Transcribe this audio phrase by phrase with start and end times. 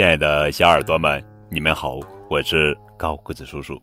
[0.00, 2.00] 亲爱的小耳朵们，你们好，
[2.30, 3.78] 我是高个子叔叔。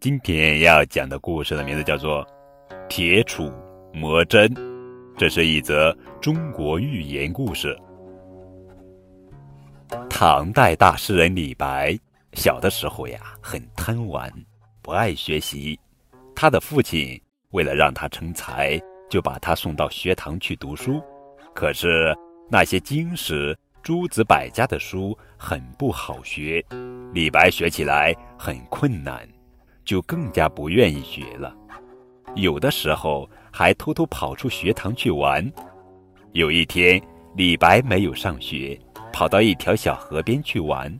[0.00, 2.26] 今天要讲的故事的名字叫做
[2.88, 3.48] 《铁杵
[3.94, 4.52] 磨针》，
[5.16, 7.78] 这是一则中国寓言故事。
[10.10, 11.96] 唐代大诗人李白
[12.32, 14.28] 小的时候呀，很贪玩，
[14.82, 15.78] 不爱学习。
[16.34, 17.16] 他的父亲
[17.50, 18.76] 为了让他成才，
[19.08, 21.00] 就把他送到学堂去读书。
[21.54, 22.12] 可是
[22.50, 23.56] 那些经史。
[23.88, 26.62] 诸子百家的书很不好学，
[27.14, 29.26] 李白学起来很困难，
[29.82, 31.56] 就更加不愿意学了。
[32.34, 35.50] 有的时候还偷偷跑出学堂去玩。
[36.32, 37.00] 有一天，
[37.34, 38.78] 李白没有上学，
[39.10, 40.94] 跑到一条小河边去玩。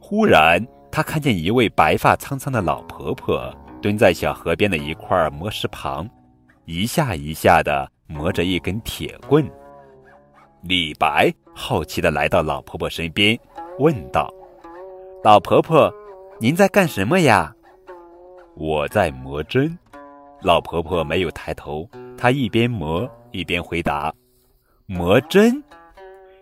[0.00, 6.10] 忽然，他看见一位白发苍苍的老婆婆蹲在小河边的一块磨石旁，
[6.64, 9.48] 一下一下地磨着一根铁棍。
[10.62, 13.38] 李白好奇地来到老婆婆身边，
[13.78, 14.28] 问道
[15.22, 15.92] ：“老婆婆，
[16.40, 17.54] 您在干什么呀
[18.56, 19.78] ？”“我在磨针。”
[20.42, 24.12] 老婆婆没有抬头，她一边磨一边回答
[24.86, 25.62] ：“磨针？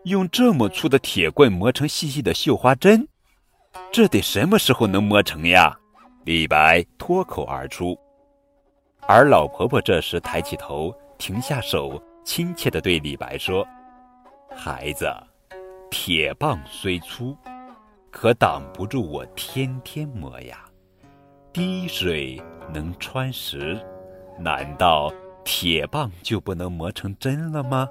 [0.05, 3.07] 用这么粗的铁棍磨成细细的绣花针，
[3.91, 5.77] 这得什么时候能磨成呀？”
[6.25, 7.97] 李白脱口而出。
[9.07, 13.67] 而老婆婆这时抬起头，停下手，亲切地对李白说。
[14.55, 15.07] 孩子，
[15.91, 17.37] 铁棒虽粗，
[18.11, 20.65] 可挡不住我天天磨呀。
[21.53, 22.41] 滴水
[22.73, 23.79] 能穿石，
[24.39, 25.13] 难道
[25.45, 27.89] 铁棒就不能磨成针了吗？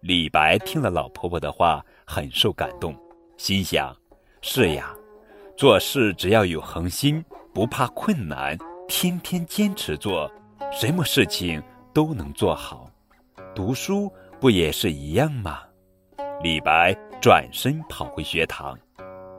[0.00, 2.94] 李白听了老婆婆的话，很受感动，
[3.36, 3.94] 心想：
[4.40, 4.94] 是呀，
[5.56, 8.56] 做事只要有恒心，不怕困难，
[8.88, 10.30] 天天坚持做，
[10.72, 11.62] 什么事情
[11.92, 12.90] 都能做好。
[13.54, 14.10] 读书。
[14.40, 15.60] 不也是一样吗？
[16.42, 18.74] 李白转身跑回学堂，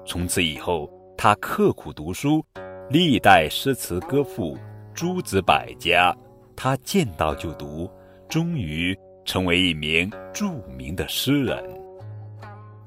[0.05, 2.45] 从此以后，他刻苦读书，
[2.87, 4.55] 历代诗词歌赋，
[4.93, 6.15] 诸子百家，
[6.55, 7.89] 他见到就读，
[8.29, 8.95] 终于
[9.25, 11.63] 成为一名著名的诗人。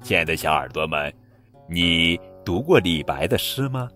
[0.00, 1.12] 亲爱的小耳朵们，
[1.68, 3.90] 你读过李白的诗吗？